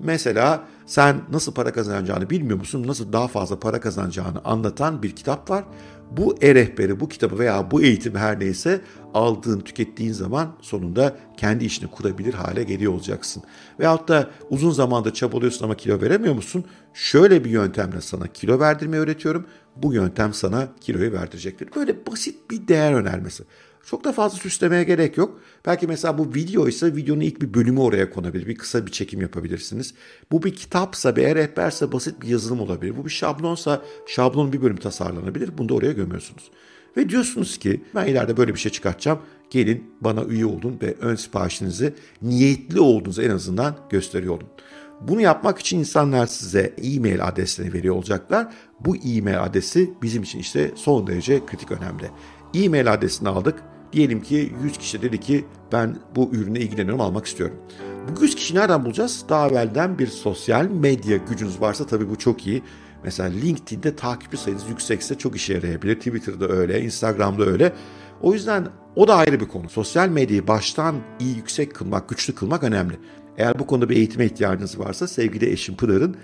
Mesela 0.00 0.64
sen 0.86 1.16
nasıl 1.32 1.54
para 1.54 1.72
kazanacağını 1.72 2.30
bilmiyor 2.30 2.58
musun? 2.58 2.84
Nasıl 2.86 3.12
daha 3.12 3.28
fazla 3.28 3.60
para 3.60 3.80
kazanacağını 3.80 4.40
anlatan 4.44 5.02
bir 5.02 5.16
kitap 5.16 5.50
var. 5.50 5.64
Bu 6.10 6.36
e-rehberi, 6.40 7.00
bu 7.00 7.08
kitabı 7.08 7.38
veya 7.38 7.70
bu 7.70 7.82
eğitimi 7.82 8.18
her 8.18 8.40
neyse 8.40 8.80
aldığın, 9.14 9.60
tükettiğin 9.60 10.12
zaman 10.12 10.56
sonunda 10.60 11.16
kendi 11.36 11.64
işini 11.64 11.90
kurabilir 11.90 12.34
hale 12.34 12.62
geliyor 12.62 12.92
olacaksın. 12.92 13.42
Veyahut 13.80 14.08
da 14.08 14.30
uzun 14.50 14.70
zamandır 14.70 15.14
çabalıyorsun 15.14 15.64
ama 15.64 15.76
kilo 15.76 16.00
veremiyor 16.00 16.34
musun? 16.34 16.64
Şöyle 16.94 17.44
bir 17.44 17.50
yöntemle 17.50 18.00
sana 18.00 18.26
kilo 18.26 18.60
verdirmeyi 18.60 19.02
öğretiyorum. 19.02 19.46
Bu 19.76 19.94
yöntem 19.94 20.34
sana 20.34 20.68
kiloyu 20.80 21.12
verdirecektir. 21.12 21.68
Böyle 21.76 22.06
basit 22.06 22.50
bir 22.50 22.68
değer 22.68 22.92
önermesi. 22.92 23.44
Çok 23.86 24.04
da 24.04 24.12
fazla 24.12 24.38
süslemeye 24.38 24.84
gerek 24.84 25.16
yok. 25.16 25.40
Belki 25.66 25.86
mesela 25.86 26.18
bu 26.18 26.34
video 26.34 26.68
ise 26.68 26.96
videonun 26.96 27.20
ilk 27.20 27.42
bir 27.42 27.54
bölümü 27.54 27.80
oraya 27.80 28.10
konabilir. 28.10 28.46
Bir 28.46 28.54
kısa 28.54 28.86
bir 28.86 28.92
çekim 28.92 29.20
yapabilirsiniz. 29.20 29.94
Bu 30.32 30.42
bir 30.42 30.54
kitapsa, 30.54 31.16
bir 31.16 31.34
rehberse 31.34 31.92
basit 31.92 32.22
bir 32.22 32.28
yazılım 32.28 32.60
olabilir. 32.60 32.96
Bu 32.96 33.04
bir 33.04 33.10
şablonsa 33.10 33.82
şablonun 34.06 34.52
bir 34.52 34.62
bölüm 34.62 34.76
tasarlanabilir. 34.76 35.58
Bunu 35.58 35.68
da 35.68 35.74
oraya 35.74 35.92
gömüyorsunuz. 35.92 36.50
Ve 36.96 37.08
diyorsunuz 37.08 37.58
ki 37.58 37.84
ben 37.94 38.06
ileride 38.06 38.36
böyle 38.36 38.54
bir 38.54 38.58
şey 38.58 38.72
çıkartacağım. 38.72 39.18
Gelin 39.50 39.90
bana 40.00 40.24
üye 40.24 40.46
olun 40.46 40.78
ve 40.82 40.94
ön 41.00 41.14
siparişinizi 41.14 41.94
niyetli 42.22 42.80
olduğunuzu 42.80 43.22
en 43.22 43.30
azından 43.30 43.76
gösteriyor 43.90 44.34
olun. 44.34 44.48
Bunu 45.00 45.20
yapmak 45.20 45.58
için 45.58 45.78
insanlar 45.78 46.26
size 46.26 46.74
e-mail 46.82 47.26
adreslerini 47.26 47.72
veriyor 47.72 47.94
olacaklar. 47.94 48.54
Bu 48.80 48.96
e-mail 48.96 49.44
adresi 49.44 49.90
bizim 50.02 50.22
için 50.22 50.38
işte 50.38 50.72
son 50.74 51.06
derece 51.06 51.46
kritik 51.46 51.70
önemli. 51.70 52.10
E-mail 52.54 52.92
adresini 52.92 53.28
aldık 53.28 53.62
Diyelim 53.96 54.22
ki 54.22 54.52
100 54.62 54.78
kişi 54.78 55.02
dedi 55.02 55.20
ki 55.20 55.44
ben 55.72 55.96
bu 56.16 56.30
ürüne 56.32 56.60
ilgileniyorum 56.60 57.00
almak 57.00 57.26
istiyorum. 57.26 57.56
Bu 58.16 58.22
100 58.22 58.34
kişi 58.34 58.54
nereden 58.54 58.84
bulacağız? 58.84 59.24
Daha 59.28 59.48
evvelden 59.48 59.98
bir 59.98 60.06
sosyal 60.06 60.66
medya 60.66 61.16
gücünüz 61.16 61.60
varsa 61.60 61.86
tabii 61.86 62.10
bu 62.10 62.18
çok 62.18 62.46
iyi. 62.46 62.62
Mesela 63.04 63.28
LinkedIn'de 63.28 63.96
takipçi 63.96 64.36
sayınız 64.36 64.68
yüksekse 64.68 65.18
çok 65.18 65.36
işe 65.36 65.54
yarayabilir. 65.54 65.94
Twitter'da 65.94 66.48
öyle, 66.48 66.82
Instagram'da 66.82 67.44
öyle. 67.44 67.72
O 68.22 68.32
yüzden 68.32 68.66
o 68.96 69.08
da 69.08 69.14
ayrı 69.14 69.40
bir 69.40 69.48
konu. 69.48 69.68
Sosyal 69.68 70.08
medyayı 70.08 70.46
baştan 70.46 70.96
iyi 71.20 71.36
yüksek 71.36 71.74
kılmak, 71.74 72.08
güçlü 72.08 72.34
kılmak 72.34 72.62
önemli. 72.62 72.94
Eğer 73.38 73.58
bu 73.58 73.66
konuda 73.66 73.88
bir 73.88 73.96
eğitime 73.96 74.26
ihtiyacınız 74.26 74.78
varsa 74.78 75.08
sevgili 75.08 75.50
eşim 75.50 75.76
Pınar'ın 75.76 76.16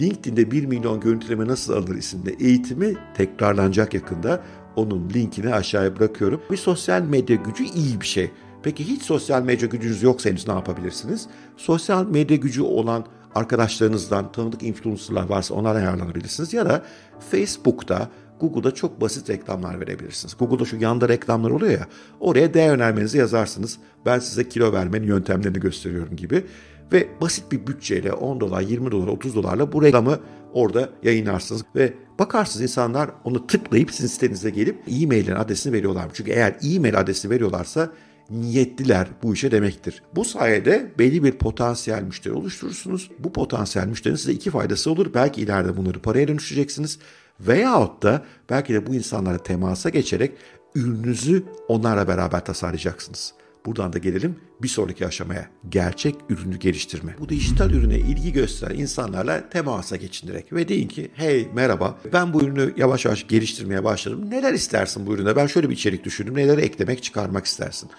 LinkedIn'de 0.00 0.50
1 0.50 0.66
milyon 0.66 1.00
görüntüleme 1.00 1.46
nasıl 1.46 1.72
alınır 1.72 1.96
isimli 1.96 2.36
eğitimi 2.40 2.94
tekrarlanacak 3.16 3.94
yakında. 3.94 4.42
Onun 4.78 5.10
linkini 5.14 5.54
aşağıya 5.54 5.98
bırakıyorum. 5.98 6.40
Bir 6.50 6.56
sosyal 6.56 7.02
medya 7.02 7.36
gücü 7.36 7.64
iyi 7.64 8.00
bir 8.00 8.06
şey. 8.06 8.30
Peki 8.62 8.88
hiç 8.88 9.02
sosyal 9.02 9.42
medya 9.42 9.68
gücünüz 9.68 10.02
yoksa 10.02 10.30
henüz 10.30 10.48
ne 10.48 10.54
yapabilirsiniz? 10.54 11.26
Sosyal 11.56 12.06
medya 12.06 12.36
gücü 12.36 12.62
olan 12.62 13.04
arkadaşlarınızdan, 13.34 14.32
tanıdık 14.32 14.62
influencerlar 14.62 15.28
varsa 15.28 15.54
onlardan 15.54 15.80
yararlanabilirsiniz. 15.80 16.52
Ya 16.52 16.66
da 16.66 16.82
Facebook'ta, 17.30 18.08
Google'da 18.40 18.74
çok 18.74 19.00
basit 19.00 19.30
reklamlar 19.30 19.80
verebilirsiniz. 19.80 20.36
Google'da 20.38 20.64
şu 20.64 20.76
yanda 20.76 21.08
reklamlar 21.08 21.50
oluyor 21.50 21.72
ya, 21.72 21.86
oraya 22.20 22.54
değer 22.54 22.70
önermenizi 22.70 23.18
yazarsınız. 23.18 23.78
Ben 24.06 24.18
size 24.18 24.48
kilo 24.48 24.72
vermenin 24.72 25.06
yöntemlerini 25.06 25.60
gösteriyorum 25.60 26.16
gibi. 26.16 26.44
Ve 26.92 27.08
basit 27.20 27.52
bir 27.52 27.66
bütçeyle 27.66 28.12
10 28.12 28.40
dolar, 28.40 28.60
20 28.60 28.90
dolar, 28.90 29.06
30 29.06 29.34
dolarla 29.34 29.72
bu 29.72 29.82
reklamı 29.82 30.18
orada 30.52 30.88
yayınlarsınız. 31.02 31.64
Ve 31.76 31.94
bakarsınız 32.18 32.62
insanlar 32.62 33.10
onu 33.24 33.46
tıklayıp 33.46 33.90
sizin 33.90 34.08
sitenize 34.08 34.50
gelip 34.50 34.82
e-mailin 34.88 35.34
adresini 35.34 35.72
veriyorlar. 35.72 36.08
Çünkü 36.14 36.30
eğer 36.30 36.56
e-mail 36.62 37.00
adresi 37.00 37.30
veriyorlarsa 37.30 37.90
niyetliler 38.30 39.08
bu 39.22 39.34
işe 39.34 39.50
demektir. 39.50 40.02
Bu 40.14 40.24
sayede 40.24 40.92
belli 40.98 41.24
bir 41.24 41.32
potansiyel 41.32 42.02
müşteri 42.02 42.34
oluşturursunuz. 42.34 43.10
Bu 43.18 43.32
potansiyel 43.32 43.86
müşterinin 43.86 44.16
size 44.16 44.32
iki 44.32 44.50
faydası 44.50 44.90
olur. 44.90 45.14
Belki 45.14 45.40
ileride 45.40 45.76
bunları 45.76 46.02
paraya 46.02 46.28
dönüştüreceksiniz. 46.28 46.98
Veyahut 47.40 48.02
da 48.02 48.24
belki 48.50 48.74
de 48.74 48.86
bu 48.86 48.94
insanlara 48.94 49.38
temasa 49.38 49.88
geçerek 49.88 50.32
ürününüzü 50.74 51.44
onlarla 51.68 52.08
beraber 52.08 52.44
tasarlayacaksınız. 52.44 53.34
Buradan 53.66 53.92
da 53.92 53.98
gelelim 53.98 54.36
bir 54.62 54.68
sonraki 54.68 55.06
aşamaya. 55.06 55.48
Gerçek 55.68 56.14
ürünü 56.28 56.58
geliştirme. 56.58 57.16
Bu 57.18 57.28
dijital 57.28 57.70
ürüne 57.70 57.98
ilgi 57.98 58.32
gösteren 58.32 58.78
insanlarla 58.78 59.48
temasa 59.48 59.96
geçin 59.96 60.28
direkt 60.28 60.52
ve 60.52 60.68
deyin 60.68 60.88
ki 60.88 61.10
hey 61.14 61.48
merhaba 61.54 61.98
ben 62.12 62.32
bu 62.32 62.42
ürünü 62.42 62.74
yavaş 62.76 63.04
yavaş 63.04 63.28
geliştirmeye 63.28 63.84
başladım. 63.84 64.30
Neler 64.30 64.52
istersin 64.52 65.06
bu 65.06 65.14
ürüne? 65.14 65.36
Ben 65.36 65.46
şöyle 65.46 65.68
bir 65.70 65.74
içerik 65.74 66.04
düşündüm. 66.04 66.36
Neleri 66.36 66.60
eklemek 66.60 67.02
çıkarmak 67.02 67.46
istersin? 67.46 67.90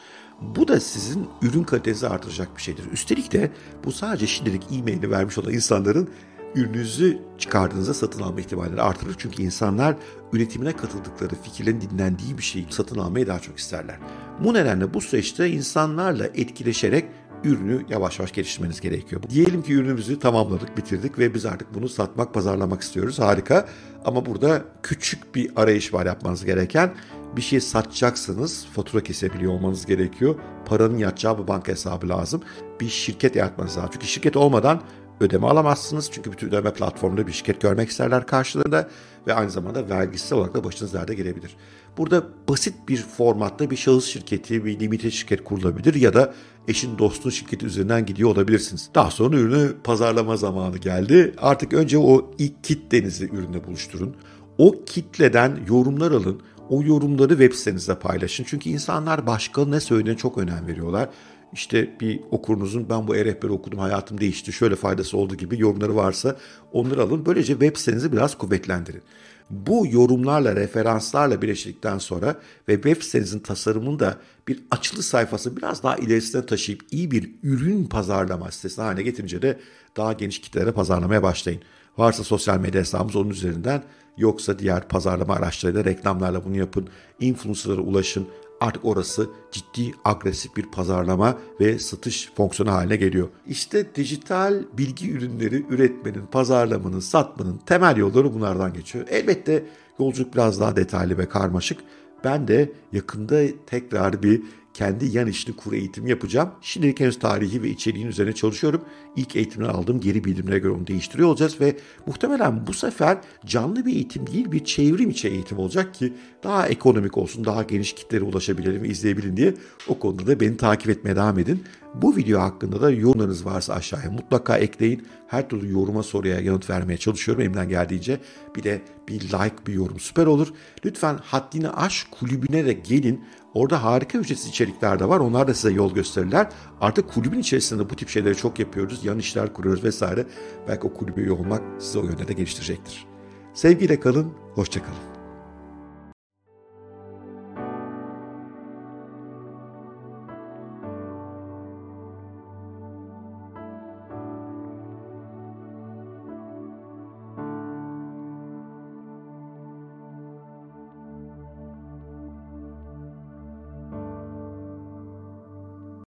Bu 0.41 0.67
da 0.67 0.79
sizin 0.79 1.27
ürün 1.41 1.63
kalitenizi 1.63 2.07
artıracak 2.07 2.57
bir 2.57 2.61
şeydir. 2.61 2.83
Üstelik 2.91 3.31
de 3.31 3.51
bu 3.85 3.91
sadece 3.91 4.27
şimdilik 4.27 4.63
e-mailini 4.71 5.11
vermiş 5.11 5.37
olan 5.37 5.53
insanların 5.53 6.09
ürününüzü 6.55 7.17
çıkardığınızda 7.37 7.93
satın 7.93 8.21
alma 8.21 8.39
ihtimalleri 8.39 8.81
artırır. 8.81 9.15
Çünkü 9.17 9.43
insanlar 9.43 9.95
üretimine 10.33 10.75
katıldıkları, 10.75 11.35
fikirlerin 11.43 11.81
dinlendiği 11.81 12.37
bir 12.37 12.43
şeyi 12.43 12.65
satın 12.69 12.99
almayı 12.99 13.27
daha 13.27 13.39
çok 13.39 13.59
isterler. 13.59 13.97
Bu 14.43 14.53
nedenle 14.53 14.93
bu 14.93 15.01
süreçte 15.01 15.49
insanlarla 15.49 16.25
etkileşerek 16.25 17.05
ürünü 17.43 17.85
yavaş 17.89 18.19
yavaş 18.19 18.31
geliştirmeniz 18.31 18.81
gerekiyor. 18.81 19.21
Diyelim 19.29 19.63
ki 19.63 19.73
ürünümüzü 19.73 20.19
tamamladık, 20.19 20.77
bitirdik 20.77 21.19
ve 21.19 21.33
biz 21.33 21.45
artık 21.45 21.73
bunu 21.73 21.89
satmak, 21.89 22.33
pazarlamak 22.33 22.81
istiyoruz. 22.81 23.19
Harika. 23.19 23.67
Ama 24.05 24.25
burada 24.25 24.61
küçük 24.83 25.35
bir 25.35 25.51
arayış 25.55 25.93
var 25.93 26.05
yapmanız 26.05 26.45
gereken. 26.45 26.93
Bir 27.35 27.41
şey 27.41 27.59
satacaksınız, 27.59 28.65
fatura 28.73 29.03
kesebiliyor 29.03 29.53
olmanız 29.53 29.85
gerekiyor. 29.85 30.35
Paranın 30.65 30.97
yatacağı 30.97 31.43
bir 31.43 31.47
banka 31.47 31.71
hesabı 31.71 32.09
lazım. 32.09 32.41
Bir 32.81 32.89
şirket 32.89 33.35
yaratmanız 33.35 33.77
lazım. 33.77 33.89
Çünkü 33.93 34.07
şirket 34.07 34.37
olmadan 34.37 34.81
ödeme 35.19 35.47
alamazsınız. 35.47 36.09
Çünkü 36.11 36.31
bütün 36.31 36.47
ödeme 36.47 36.73
platformunda 36.73 37.27
bir 37.27 37.31
şirket 37.31 37.61
görmek 37.61 37.89
isterler 37.89 38.25
karşılığında 38.25 38.89
ve 39.27 39.33
aynı 39.33 39.51
zamanda 39.51 39.89
vergisiz 39.89 40.33
olarak 40.33 40.55
da 40.55 40.63
başınız 40.63 40.93
derde 40.93 41.15
gelebilir. 41.15 41.55
Burada 41.97 42.23
basit 42.49 42.73
bir 42.87 42.97
formatta 42.97 43.69
bir 43.69 43.75
şahıs 43.75 44.05
şirketi, 44.05 44.65
bir 44.65 44.79
limited 44.79 45.11
şirket 45.11 45.43
kurulabilir 45.43 45.93
ya 45.93 46.13
da 46.13 46.33
eşin 46.67 46.97
dostun 46.97 47.29
şirketi 47.29 47.65
üzerinden 47.65 48.05
gidiyor 48.05 48.29
olabilirsiniz. 48.29 48.89
Daha 48.95 49.11
sonra 49.11 49.37
ürünü 49.37 49.73
pazarlama 49.83 50.37
zamanı 50.37 50.77
geldi. 50.77 51.33
Artık 51.37 51.73
önce 51.73 51.97
o 51.97 52.31
ilk 52.37 52.63
kitlenizi 52.63 53.25
ürünle 53.25 53.67
buluşturun. 53.67 54.15
O 54.57 54.85
kitleden 54.85 55.59
yorumlar 55.67 56.11
alın. 56.11 56.41
O 56.69 56.83
yorumları 56.83 57.29
web 57.29 57.53
sitenizde 57.53 57.99
paylaşın. 57.99 58.43
Çünkü 58.47 58.69
insanlar 58.69 59.27
başka 59.27 59.65
ne 59.65 59.79
söylediğine 59.79 60.17
çok 60.17 60.37
önem 60.37 60.67
veriyorlar 60.67 61.09
işte 61.53 61.89
bir 61.99 62.19
okurunuzun 62.31 62.89
ben 62.89 63.07
bu 63.07 63.15
e-rehberi 63.15 63.51
okudum 63.51 63.79
hayatım 63.79 64.21
değişti 64.21 64.53
şöyle 64.53 64.75
faydası 64.75 65.17
oldu 65.17 65.35
gibi 65.35 65.61
yorumları 65.61 65.95
varsa 65.95 66.35
onları 66.71 67.01
alın. 67.01 67.25
Böylece 67.25 67.53
web 67.53 67.75
sitenizi 67.77 68.11
biraz 68.11 68.37
kuvvetlendirin. 68.37 69.01
Bu 69.49 69.87
yorumlarla, 69.87 70.55
referanslarla 70.55 71.41
birleştirdikten 71.41 71.97
sonra 71.97 72.35
ve 72.67 72.73
web 72.73 73.01
sitenizin 73.01 73.39
tasarımını 73.39 73.99
da 73.99 74.17
bir 74.47 74.59
açılı 74.71 75.03
sayfası 75.03 75.57
biraz 75.57 75.83
daha 75.83 75.95
ilerisine 75.95 76.45
taşıyıp 76.45 76.81
iyi 76.91 77.11
bir 77.11 77.31
ürün 77.43 77.85
pazarlama 77.85 78.51
sitesi 78.51 78.81
haline 78.81 79.03
getirince 79.03 79.41
de 79.41 79.59
daha 79.97 80.13
geniş 80.13 80.41
kitlere 80.41 80.71
pazarlamaya 80.71 81.23
başlayın. 81.23 81.61
Varsa 81.97 82.23
sosyal 82.23 82.59
medya 82.59 82.81
hesabımız 82.81 83.15
onun 83.15 83.29
üzerinden 83.29 83.83
yoksa 84.17 84.59
diğer 84.59 84.87
pazarlama 84.87 85.35
araçlarıyla 85.35 85.85
reklamlarla 85.85 86.45
bunu 86.45 86.57
yapın. 86.57 86.87
Influencer'lara 87.19 87.81
ulaşın 87.81 88.27
artık 88.61 88.85
orası 88.85 89.29
ciddi 89.51 89.93
agresif 90.05 90.57
bir 90.57 90.63
pazarlama 90.63 91.37
ve 91.59 91.79
satış 91.79 92.31
fonksiyonu 92.35 92.71
haline 92.71 92.95
geliyor. 92.95 93.27
İşte 93.47 93.95
dijital 93.95 94.63
bilgi 94.77 95.11
ürünleri 95.11 95.65
üretmenin, 95.69 96.25
pazarlamanın, 96.31 96.99
satmanın 96.99 97.57
temel 97.65 97.97
yolları 97.97 98.33
bunlardan 98.33 98.73
geçiyor. 98.73 99.07
Elbette 99.09 99.65
yolculuk 99.99 100.33
biraz 100.33 100.59
daha 100.59 100.75
detaylı 100.75 101.17
ve 101.17 101.29
karmaşık. 101.29 101.79
Ben 102.23 102.47
de 102.47 102.71
yakında 102.93 103.41
tekrar 103.67 104.23
bir 104.23 104.41
kendi 104.79 105.17
yan 105.17 105.27
işini 105.27 105.55
kur 105.55 105.73
eğitimi 105.73 106.09
yapacağım. 106.09 106.49
Şimdilik 106.61 106.99
henüz 106.99 107.19
tarihi 107.19 107.63
ve 107.63 107.69
içeriğin 107.69 108.07
üzerine 108.07 108.33
çalışıyorum. 108.33 108.81
İlk 109.15 109.35
eğitimden 109.35 109.69
aldığım 109.69 109.99
geri 109.99 110.23
bildirimlere 110.23 110.59
göre 110.59 110.73
onu 110.73 110.87
değiştiriyor 110.87 111.29
olacağız 111.29 111.61
ve 111.61 111.77
muhtemelen 112.05 112.67
bu 112.67 112.73
sefer 112.73 113.17
canlı 113.45 113.85
bir 113.85 113.93
eğitim 113.93 114.27
değil 114.27 114.51
bir 114.51 114.65
çevrim 114.65 115.09
içi 115.09 115.27
eğitim 115.27 115.57
olacak 115.57 115.93
ki 115.93 116.13
daha 116.43 116.67
ekonomik 116.67 117.17
olsun, 117.17 117.45
daha 117.45 117.63
geniş 117.63 117.93
kitlere 117.93 118.23
ulaşabilelim 118.23 118.83
ve 118.83 118.87
izleyebilin 118.87 119.37
diye 119.37 119.53
o 119.87 119.99
konuda 119.99 120.27
da 120.27 120.39
beni 120.39 120.57
takip 120.57 120.89
etmeye 120.89 121.15
devam 121.15 121.39
edin. 121.39 121.63
Bu 121.95 122.15
video 122.15 122.39
hakkında 122.39 122.81
da 122.81 122.91
yorumlarınız 122.91 123.45
varsa 123.45 123.73
aşağıya 123.73 124.11
mutlaka 124.11 124.57
ekleyin. 124.57 125.07
Her 125.27 125.49
türlü 125.49 125.71
yoruma 125.71 126.03
soruya 126.03 126.39
yanıt 126.39 126.69
vermeye 126.69 126.97
çalışıyorum 126.97 127.41
elimden 127.41 127.69
geldiğince. 127.69 128.19
Bir 128.55 128.63
de 128.63 128.81
bir 129.07 129.21
like 129.21 129.55
bir 129.67 129.73
yorum 129.73 129.99
süper 129.99 130.25
olur. 130.25 130.47
Lütfen 130.85 131.19
haddini 131.23 131.69
aş 131.69 132.07
kulübüne 132.11 132.65
de 132.65 132.73
gelin. 132.73 133.23
Orada 133.53 133.83
harika 133.83 134.17
ücretsiz 134.17 134.49
içerikler 134.49 134.99
de 134.99 135.09
var. 135.09 135.19
Onlar 135.19 135.47
da 135.47 135.53
size 135.53 135.73
yol 135.73 135.93
gösterirler. 135.93 136.49
Artık 136.81 137.13
kulübün 137.13 137.39
içerisinde 137.39 137.89
bu 137.89 137.95
tip 137.95 138.09
şeyleri 138.09 138.35
çok 138.35 138.59
yapıyoruz. 138.59 139.05
Yan 139.05 139.19
işler 139.19 139.53
kuruyoruz 139.53 139.83
vesaire. 139.83 140.25
Belki 140.67 140.87
o 140.87 140.93
kulübe 140.93 141.21
üye 141.21 141.31
olmak 141.31 141.61
sizi 141.79 141.99
o 141.99 142.03
yönde 142.03 142.27
de 142.27 142.33
geliştirecektir. 142.33 143.05
Sevgiyle 143.53 143.99
kalın, 143.99 144.33
hoşçakalın. 144.55 145.18